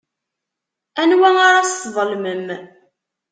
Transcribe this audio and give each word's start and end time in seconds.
Anwa 1.01 1.29
ara 1.45 1.61
tesḍelmem? 1.69 2.47